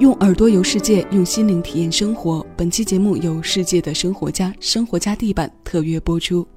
[0.00, 2.44] 用耳朵游世界，用心灵体验生活。
[2.56, 6.48] 本期节目由世界的生活家生活家地板特约播出。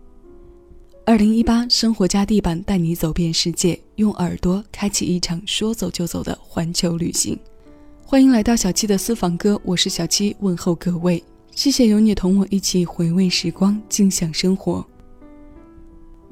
[1.06, 7.38] 二零一八生活家地板带你走遍世界，用耳朵开启一场说走就走的环球旅行。
[8.06, 11.22] 欢迎来到小七的私房歌，我是小七，问候各位。
[11.52, 14.88] 谢谢有你同我一起回味时光，静享生活。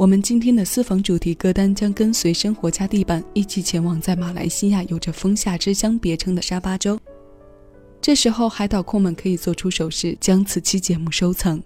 [0.01, 6.99] 我们今天的私房主题歌单将跟随生活家地板一起前往在马来西亚有着“风夏之乡”别称的沙巴州。
[8.01, 11.61] 这时候，海岛控们可以做出手势，将此期节目收藏，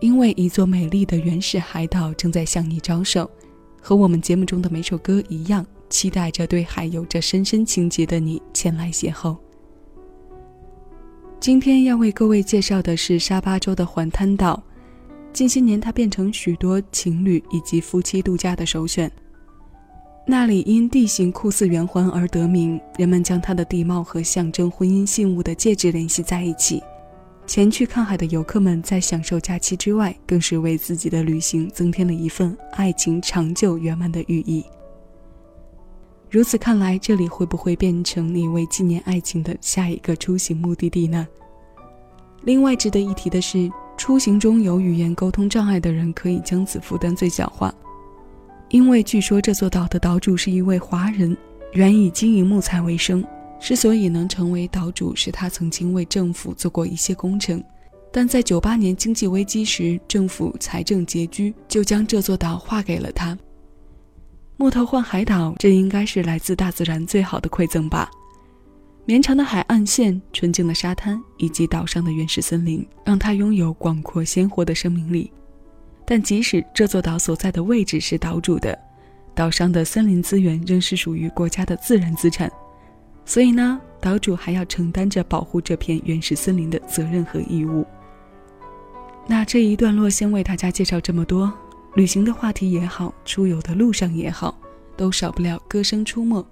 [0.00, 3.30] 因为一座美丽的原始海岛正在向你招手。
[3.78, 9.36] 和我们节目中的每首歌一样，期待着对海有着深深情结的你前来邂逅。
[11.38, 14.62] 今天要为各位介绍的是沙巴州的环滩岛。
[15.34, 19.10] 近些年，它变成许多情侣以及夫妻度假的首选。
[20.24, 26.80] 那里因地形酷似圆环而得名，人们将它的地貌和象征婚姻信物的戒指联系在一起。
[27.48, 34.64] 前去看海的游客们在享受假期之外，更是为自己的旅行增添了一份爱情长久圆满的寓意。
[36.30, 41.26] 如此看来，这里会不会变成你为纪念爱情的下一个出行目的地呢？
[42.44, 43.68] 另外值得一提的是。
[43.96, 47.72] 出行中有语言沟通障碍的人可以将此负担最小化，
[48.70, 51.36] 因为据说这座岛的岛主是一位华人，
[51.72, 53.24] 原以经营木材为生。
[53.60, 57.62] 之所以能成为岛主，是他曾经为政府做过一些工程，
[58.12, 63.38] 但在九八年经济危机时，政府财政拮据，就将这座岛划给了他。
[64.58, 68.10] 木头换海岛，这应该是来自大自然最好的馈赠吧。
[69.06, 75.30] 绵长的海岸线、纯净的沙滩以及岛上的原始森林，让它拥有广阔鲜活的生命力。
[76.06, 78.78] 但即使这座岛所在的位置是岛主的，
[79.34, 82.50] 岛上的森林资源仍是属于国家的自然资产，
[83.26, 87.86] 所以呢，岛主还要承担着保护这片原始森林的责任和义务。
[89.26, 91.52] 那这一段落先为大家介绍这么多，
[91.94, 94.58] 旅行的话题也好，出游的路上也好，
[94.96, 96.46] 都少不了歌声出没。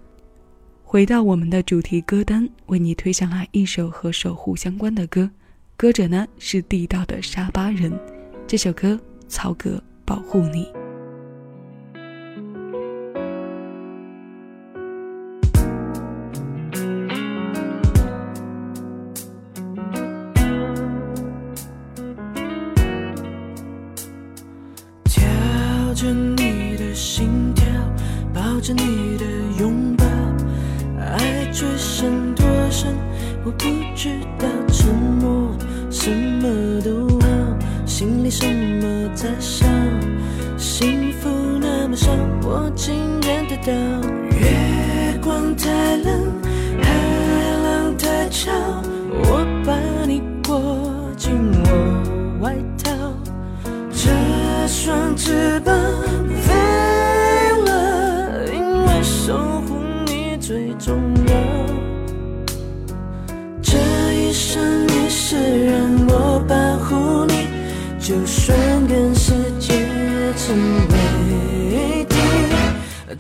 [0.92, 5.30] 回到我们的主题歌单，为你推上来一首和守护相关的歌，
[5.75, 7.91] 歌者呢是地道的沙巴人。
[8.47, 8.88] 这首歌
[9.26, 10.66] 《曹格保护你》。
[54.72, 55.75] 双翅膀
[56.43, 56.55] 飞
[57.66, 59.37] 了，因为守
[59.69, 61.34] 护你最重要。
[63.61, 63.77] 这
[64.15, 65.77] 一生一世，让
[66.09, 66.56] 我保
[66.87, 67.49] 护你，
[68.00, 68.56] 就算
[68.88, 69.75] 跟世界
[70.38, 70.56] 成
[70.88, 72.16] 为敌。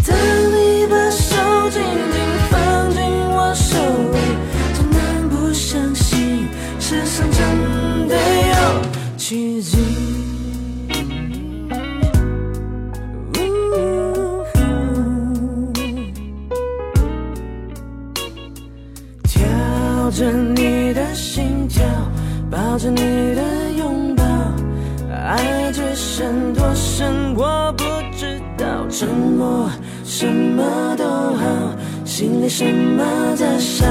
[0.06, 0.16] 当
[0.56, 0.61] 你。
[28.92, 29.70] 沉默，
[30.04, 31.46] 什么都好，
[32.04, 33.02] 心里什么
[33.34, 33.86] 在烧？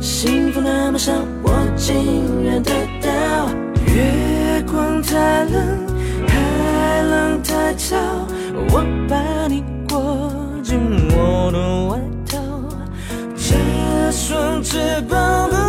[0.00, 1.12] 幸福那么少，
[1.44, 3.08] 我竟然得到。
[3.86, 5.86] 月光太冷，
[6.26, 7.96] 海浪太吵，
[8.72, 10.28] 我把你裹
[10.64, 10.80] 进
[11.12, 12.38] 我的外套。
[13.36, 14.78] 这双翅
[15.08, 15.67] 膀。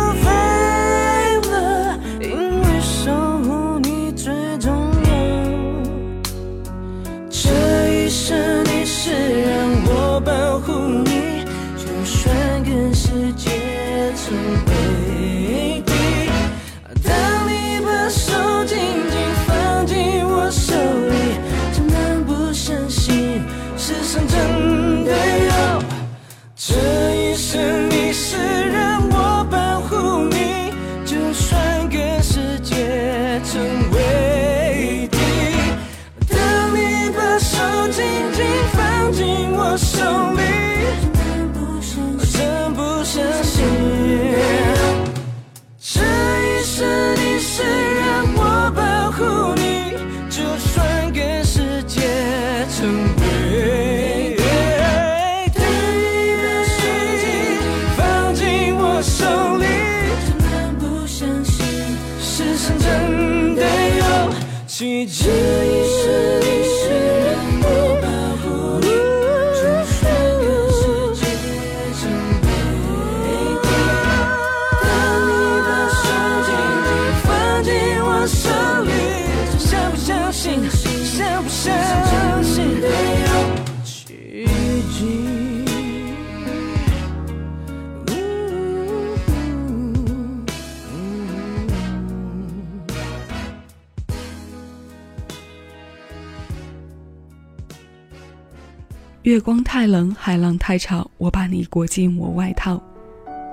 [99.30, 102.82] 月光太冷，海浪太吵，我把你裹进我外套。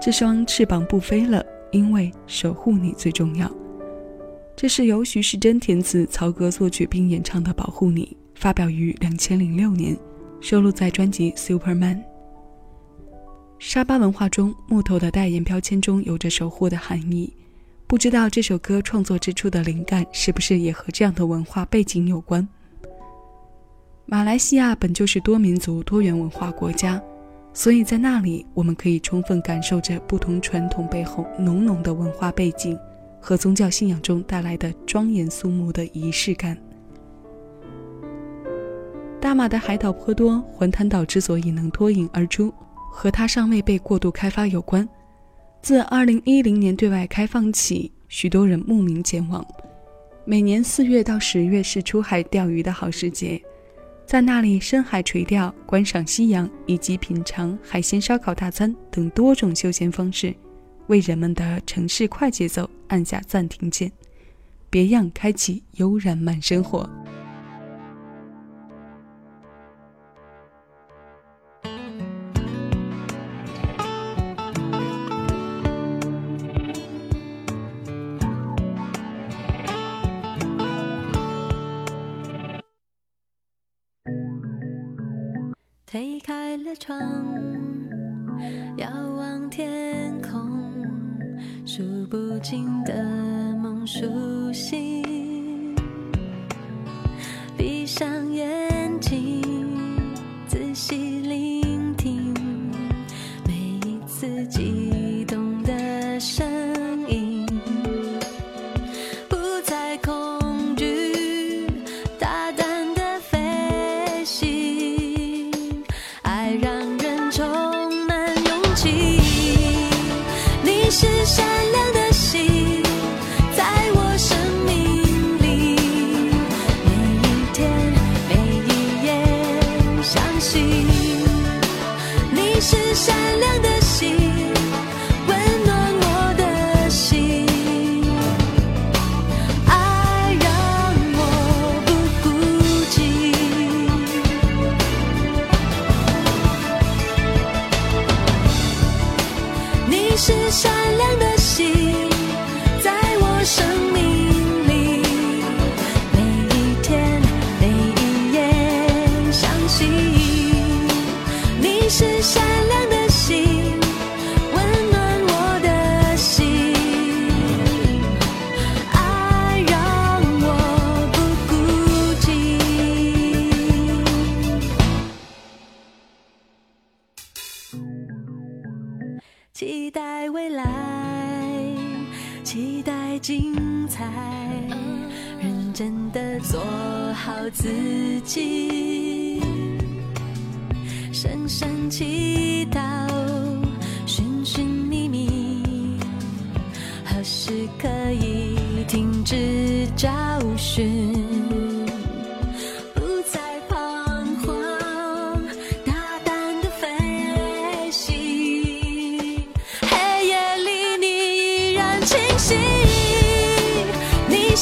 [0.01, 3.47] 这双翅膀不飞了，因为守护你最重要。
[4.55, 9.95] 这是由徐世珍填词、曹格作曲并演唱的《保护你》，发表于两千零六年，
[10.41, 11.97] 收录在专辑《Superman》。
[13.59, 17.31] 沙巴文化中，木头的代言标签中有着守护的含义。
[17.85, 22.47] 不知道这首歌创作之初的灵感是不是也和这样的文化背景有关？
[24.09, 27.01] 马来西亚本就是多民族多元文化国家，
[27.53, 32.79] 所以在那里我们可以充分感受着不同传统背后浓浓的文化背景
[33.19, 36.57] 和宗教信仰中带来的庄严肃穆的仪式感。
[39.19, 42.53] 大马的海岛颇多，环滩岛之所以能脱颖而出，
[42.89, 44.87] 和它尚未被过度开发有关。
[45.61, 49.45] 自2010年对外开放起，许多人慕名前往。
[50.23, 53.41] 每年四月到十月是出海钓鱼的好时节。
[54.07, 60.33] 在那里，深海垂钓、观赏夕阳以及品尝海鲜烧烤大餐等多种休闲方式，
[60.87, 63.91] 为人们的城市快节奏按下暂停键，
[64.69, 66.89] 别样开启悠然慢生活。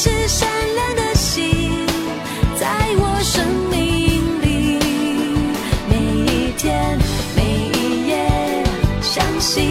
[0.05, 1.83] 是善良的心，
[2.59, 2.67] 在
[2.99, 4.77] 我生命里，
[5.89, 6.95] 每一天
[7.35, 7.41] 每
[7.73, 8.63] 一夜，
[9.01, 9.65] 相信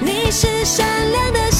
[0.00, 1.51] 你是善良的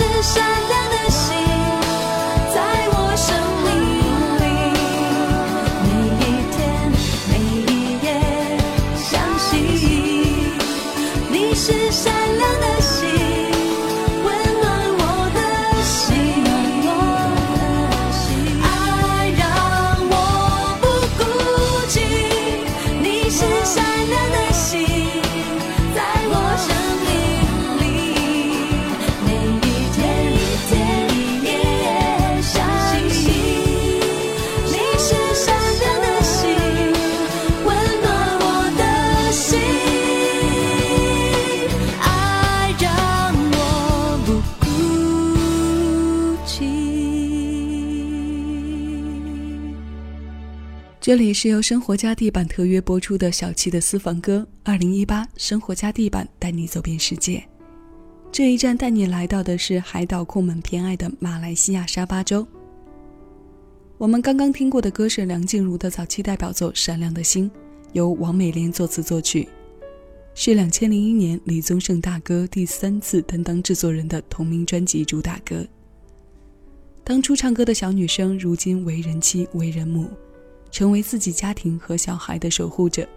[0.00, 1.69] 是善良的心。
[51.00, 57.42] 这里是由生活家地板特约播出的小七的私房歌，二零一八生活家地板带你走遍世界。
[58.30, 62.46] 这一站带你来到的是海岛控们偏爱的马来西亚沙巴州。
[63.96, 67.50] 我们刚刚听过的歌是梁静茹的早期代表作《闪亮的心》，
[67.94, 69.48] 由王美莲作词作曲，
[70.34, 75.66] 是两千零一年李宗盛大哥第三次担当制作人的同名专辑主打歌。
[77.02, 80.10] 当初唱歌的小女生，如今为人妻、为人母。
[80.70, 83.08] 成为自己家庭和小孩的守护者，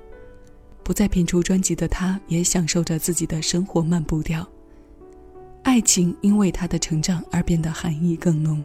[0.83, 4.48] 不再品出专辑的他，也享受着自己的生活慢步调。
[5.62, 8.63] 爱情因为他的成长而变得含义更浓。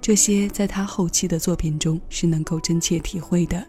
[0.00, 3.66] 这些在他后期的作品中是能够真切体会的。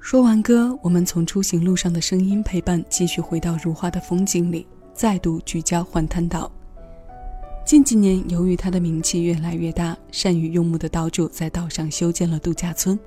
[0.00, 6.50] 说完歌，我们从出行路上的声音陪伴，继续回到如花的风景里，再度聚焦环滩岛。
[7.70, 12.98] 近几年，由于他的名气越来越大，善于用木的岛主在岛上修建了度假村。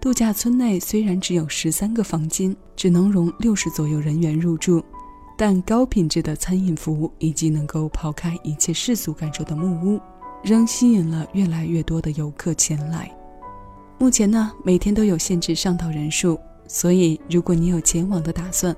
[0.00, 4.82] 度假村内虽然只有十三个房间，只能容六十左右人员入住，
[5.36, 10.00] 但高品质的餐饮服务以及能够抛开一切世俗感受的木屋，
[10.42, 13.14] 仍吸引了越来越多的游客前来。
[13.98, 18.74] 目前呢，每天都有限制上岛人数，所以如果你有前往的打算，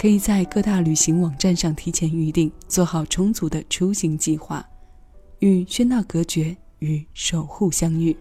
[0.00, 4.66] 可以在各大旅行网站上提前预定，做好充足的出行计划，
[5.40, 8.16] 与喧闹隔绝，与守护相遇。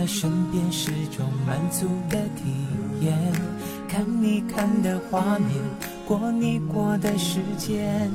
[0.00, 2.50] 的身边是种满足的体
[3.02, 3.14] 验，
[3.86, 5.50] 看你看的画面，
[6.06, 8.10] 过你过的时间。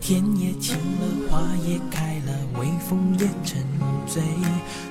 [0.00, 3.60] 天也晴了，花也开了，微风也沉
[4.06, 4.22] 醉。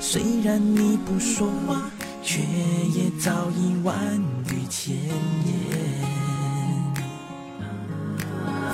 [0.01, 1.89] 虽然你不说话，
[2.21, 3.95] 却也早已万
[4.49, 5.07] 语千言。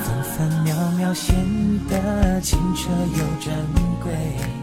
[0.02, 1.36] 分分秒秒显
[1.88, 3.54] 得清澈又珍
[4.02, 4.63] 贵。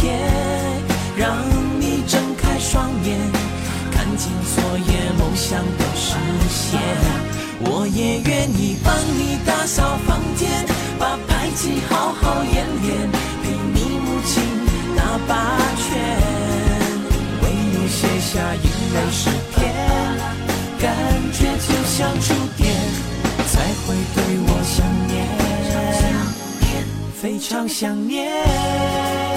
[0.00, 0.16] 体贴，
[1.16, 1.36] 让
[1.78, 3.18] 你睁开双眼，
[3.92, 6.16] 看尽昨夜梦想都实
[6.48, 6.80] 现。
[7.62, 10.64] 我也愿意帮你打扫房间，
[10.98, 13.10] 把排气好好演练，
[13.42, 14.42] 陪你母亲
[14.96, 15.86] 打八圈，
[17.42, 18.64] 为你写下英
[18.94, 19.60] 美诗篇，
[20.80, 20.96] 感
[21.32, 22.74] 觉就像触电，
[23.48, 25.12] 才会对我想念，
[27.20, 29.29] 非常想念。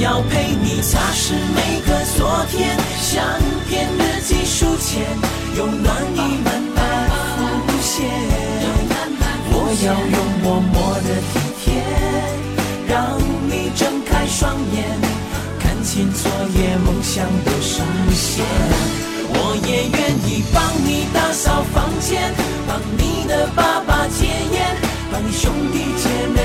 [0.00, 3.22] 要陪你擦拭每个昨天，相
[3.68, 5.04] 片日记书签，
[5.58, 8.08] 用暖意慢慢浮现。
[9.52, 11.84] 我要用默默的体贴，
[12.88, 14.88] 让你睁开双眼，
[15.58, 17.82] 看清昨夜梦想都实
[18.14, 18.42] 现。
[19.28, 22.32] 我也愿意帮你打扫房间，
[22.66, 24.76] 帮你的爸爸戒烟，
[25.12, 26.40] 帮你兄弟姐妹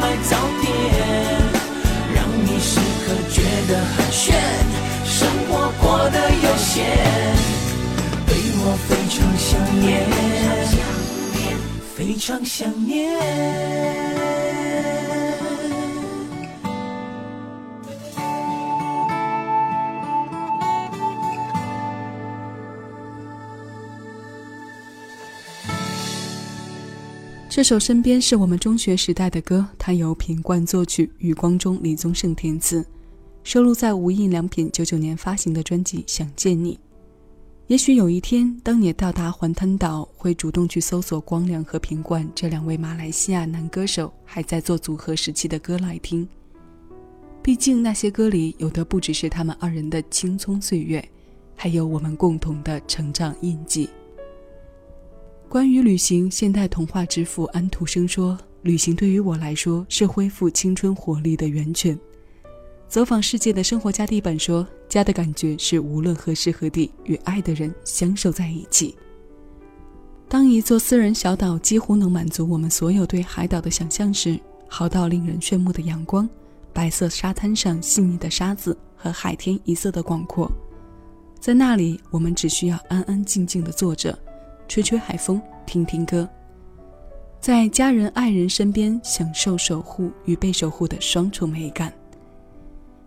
[0.00, 1.33] 买早点。
[3.06, 4.34] 可觉得很炫，
[5.04, 6.86] 生活过得悠闲，
[8.26, 9.82] 对我非常想念，
[11.94, 12.94] 非常想念。
[27.54, 32.84] 这首《身边》是我们中学时代的歌，它由品冠作曲，余光中、李宗盛填词，
[33.44, 36.74] 收录在无印良品九九年发行的专辑《想见你》。
[37.68, 46.28] 也许有一天，当你到达环滩岛，会主动去搜索光良和品冠这两位马来西亚男歌手还在做组合时期的歌来听。
[47.40, 51.08] 毕竟那些歌里有的不只是他们二人的青葱岁月，
[51.54, 53.88] 还有我们共同的成长印记。
[55.54, 61.96] 关于旅行，现代童话之父安徒生说：“旅行对于我来说是恢复青春活力的源泉。”
[62.90, 68.96] 走访世界的生活家地本说：“家的感觉是无论何时何地与爱的人相守在一起。”
[70.28, 74.36] 当一座私人小岛几乎能满足我们所有对海岛的想象时，
[74.66, 76.28] 好到令人炫目的阳光、
[76.72, 80.50] 白色沙滩上细腻的沙子和海天一色的广阔，
[81.38, 84.18] 在那里我们只需要安安静静地坐着。
[84.68, 86.28] 吹吹海风，听听歌，
[87.40, 91.92] 在家人爱人身边享受守护与被守护的双重美感。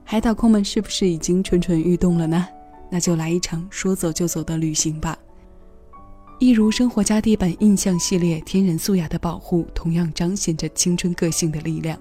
[0.03, 2.47] 海岛控们是不是已经蠢蠢欲动了呢？
[2.89, 5.17] 那就来一场说走就走的旅行吧。
[6.39, 11.99] 一如生活家地板印象系列，天然素雅的保护同样彰显着青春个性的力量。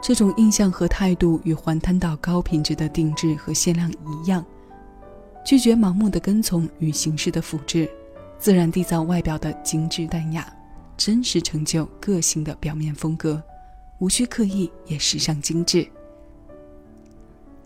[0.00, 4.44] 这种印象和态度与环滩岛高品质的定制和限量一样，
[5.44, 7.90] 拒绝盲目的跟从与形式的复制。
[8.38, 10.50] 自然缔造外表的精致淡雅，
[10.96, 13.42] 真实成就个性的表面风格，
[13.98, 15.86] 无需刻意也时尚精致。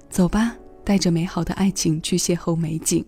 [0.08, 3.04] 走吧，带着美好的爱情去邂逅美景，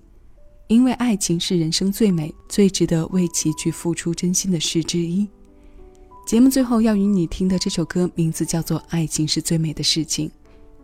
[0.68, 5.28] 因为爱情是人生最美、最值得为其去付出真心的事之一。
[6.26, 10.28] 节目最后要与你听的这首歌名字叫做《爱情是最美的事情》，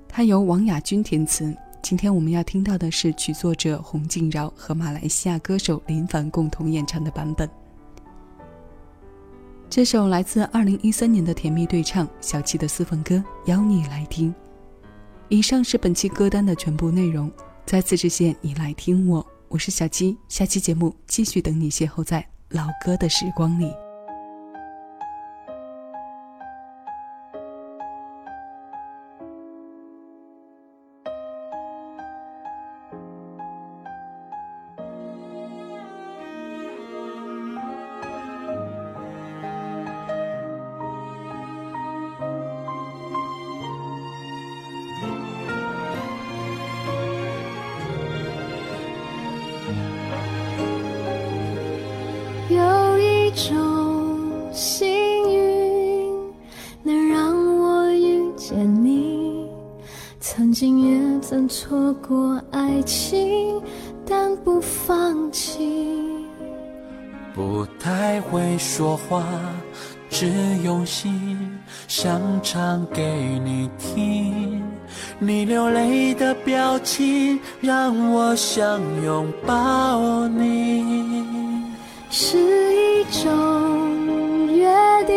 [0.08, 1.54] 它由王雅君填词。
[1.82, 7.48] 今天我们要听到的是曲作者洪敬饶和马来西亚歌手林凡共同演唱的版本。
[9.68, 14.34] 这首来自2013年的甜蜜对唱，小七的私房歌，邀你来听。
[15.28, 17.30] 以上是本期歌单的全部内容。
[17.64, 23.72] 再次致谢你来听我，我是小七，下期节目继续等你邂逅在老歌的时光里。
[62.10, 63.62] 过爱情，
[64.04, 65.96] 但不放弃。
[67.32, 69.24] 不太会说话，
[70.08, 70.26] 只
[70.64, 71.38] 用心
[71.86, 73.04] 想唱给
[73.44, 74.60] 你听。
[75.20, 81.62] 你流泪的表情，让我想拥抱你。
[82.10, 82.36] 是
[82.74, 84.68] 一种约
[85.06, 85.14] 定，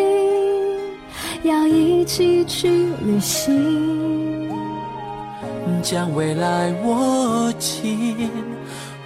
[1.42, 2.68] 要一起去
[3.04, 3.93] 旅行，
[5.84, 8.30] 将未来握紧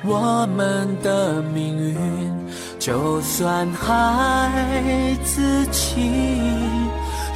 [0.04, 2.30] 我们的命运，
[2.78, 4.48] 就算孩
[5.24, 6.08] 子气，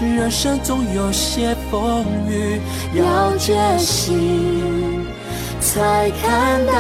[0.01, 2.61] 人生总有些风雨
[2.95, 5.05] 要决心，
[5.61, 6.73] 才看到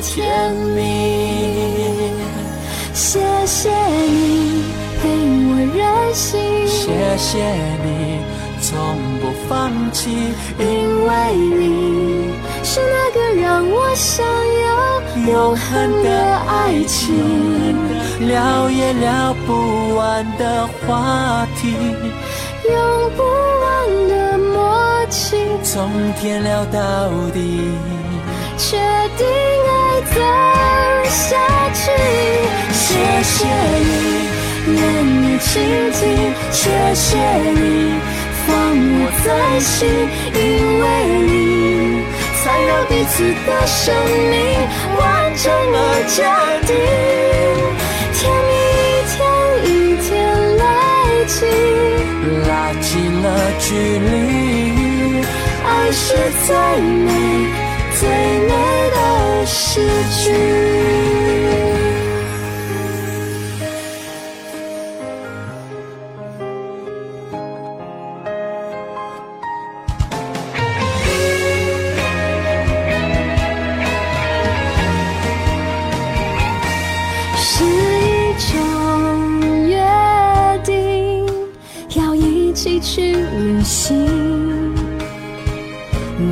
[0.00, 2.14] 天明。
[2.94, 4.64] 谢谢你
[5.02, 7.44] 陪我任性，谢谢
[7.84, 8.24] 你
[8.68, 10.10] 从不放弃，
[10.58, 12.32] 因为你
[12.64, 17.14] 是那个让我想要永恒的爱情，
[18.26, 21.76] 聊也聊不完的话题，
[22.68, 27.70] 用不完的默契，从天聊到地，
[28.58, 28.76] 确
[29.16, 29.24] 定
[29.70, 30.20] 爱走
[31.08, 31.36] 下
[31.72, 31.92] 去。
[32.72, 33.46] 谢谢
[33.78, 33.94] 你，
[34.74, 34.82] 愿
[35.22, 37.16] 你倾听，谢谢
[37.52, 37.94] 你
[38.46, 39.28] 放我在
[39.60, 39.88] 心，
[40.34, 40.38] 因
[40.80, 40.84] 为
[41.26, 41.30] 你
[42.42, 43.82] 才让彼此的生
[44.30, 44.34] 命
[44.98, 45.00] 完
[45.36, 46.16] 整而坚
[46.66, 46.70] 定。
[48.14, 49.18] 甜蜜一天
[49.64, 49.68] 一
[50.02, 50.08] 天
[50.56, 50.64] 累
[51.26, 51.36] 积，
[52.46, 52.88] 拉近
[53.22, 53.26] 了
[53.58, 53.66] 距
[53.98, 54.10] 离，
[55.64, 56.04] 爱是
[56.46, 56.48] 最
[57.04, 57.08] 美
[57.98, 58.00] 最
[58.46, 58.52] 美
[58.94, 58.96] 的
[59.46, 59.82] 诗
[60.24, 60.95] 句。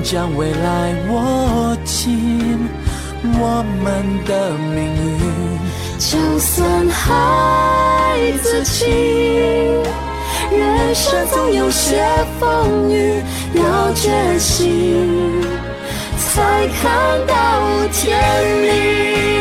[0.05, 2.69] 将未来握紧
[3.41, 4.85] 我们的命
[5.19, 5.59] 运。
[5.99, 8.85] 就算孩子气，
[10.53, 12.05] 人生总有些
[12.39, 13.23] 风雨
[13.55, 15.41] 要决心，
[16.19, 17.35] 才看到
[17.91, 18.21] 天
[18.61, 19.34] 明。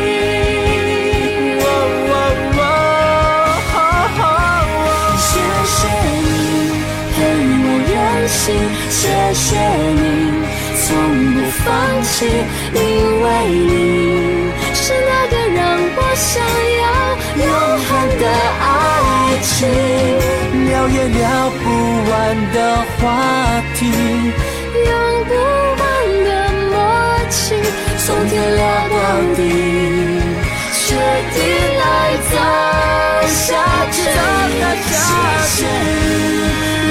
[11.65, 11.67] 放
[12.03, 12.25] 弃，
[12.73, 12.79] 因
[13.21, 15.61] 为你是那个让
[15.95, 16.31] 我想
[16.81, 16.83] 要
[17.45, 17.47] 永
[17.79, 17.89] 恒
[18.19, 18.23] 的
[18.59, 18.63] 爱
[19.41, 19.53] 情，
[20.67, 21.21] 聊也聊
[21.63, 21.65] 不
[22.09, 22.11] 完
[22.51, 22.55] 的
[22.97, 23.01] 话
[23.75, 23.79] 题，
[24.73, 24.89] 用
[25.25, 25.31] 不
[25.79, 25.81] 完
[26.25, 26.29] 的
[26.71, 26.73] 默
[27.29, 27.41] 契，
[28.05, 28.95] 从天聊到
[29.35, 29.39] 地，
[30.85, 30.89] 决
[31.33, 31.37] 定
[31.79, 31.81] 来
[32.29, 32.33] 走
[33.29, 33.41] 下
[33.91, 33.95] 去。
[34.93, 35.01] 谢
[35.45, 35.57] 谢
[36.03, 36.11] 你，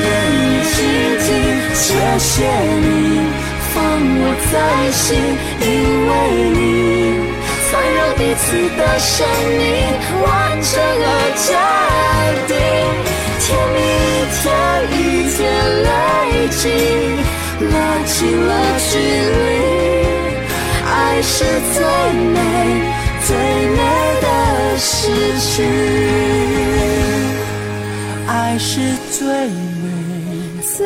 [0.00, 0.04] 愿
[0.38, 0.74] 意倾
[1.18, 1.26] 听，
[1.74, 1.84] 谢
[2.18, 2.30] 谢
[2.80, 2.86] 你
[3.74, 3.80] 放
[4.20, 4.54] 我在
[4.92, 5.16] 心，
[5.60, 5.66] 因
[6.08, 6.10] 为
[6.52, 6.60] 你
[7.70, 8.44] 才让彼此
[8.76, 9.10] 的生
[9.58, 9.60] 命
[10.22, 10.26] 完
[10.60, 10.70] 整
[11.02, 11.08] 而
[11.40, 11.46] 坚
[12.48, 12.52] 定。
[13.40, 14.44] 甜蜜一天
[14.92, 14.94] 一
[15.32, 15.40] 天
[15.82, 15.88] 累
[16.50, 16.62] 积，
[17.72, 18.14] 拉近
[18.46, 18.50] 了
[18.90, 18.92] 距
[19.32, 19.40] 离，
[20.86, 21.34] 爱是
[21.72, 21.76] 最
[22.28, 22.36] 美
[23.26, 23.28] 最
[23.72, 23.80] 美
[24.20, 24.26] 的
[24.78, 24.90] 失
[25.40, 25.52] 去。
[28.28, 28.70] 爱是
[29.10, 29.50] 最美。
[30.62, 30.78] 最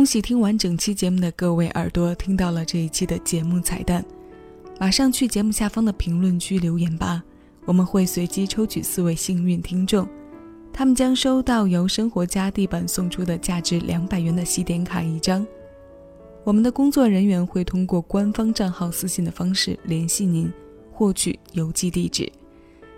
[0.00, 4.02] 恭喜听完整期节目的各位耳朵听到了这一期的节目彩蛋，
[4.78, 7.22] 马上去节目下方的评论区留言吧，
[7.66, 10.08] 我们会随机抽取四位幸运听众，
[10.72, 15.46] 他们将收到由生活家地板送出的价值两百元的喜点卡一张。
[16.44, 20.50] 我们的工作人员会通过官方账号私信的方式联系您，
[20.90, 22.26] 获取邮寄地址。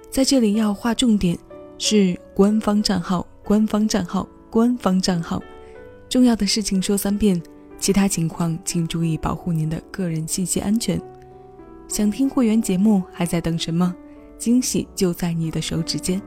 [0.08, 1.36] 在这里要划重点，
[1.78, 5.42] 是官方账号，官方账号，官方账号。
[6.12, 7.42] 重要的事情说三遍，
[7.78, 11.00] 其他情况请注意保护您的个人信息安全。
[11.88, 13.94] 想听会员节目，还在等什么？
[14.36, 16.20] 惊喜就在你的手指间，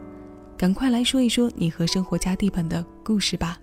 [0.57, 3.59] 赶快来说一说你和生活家地板的故事吧。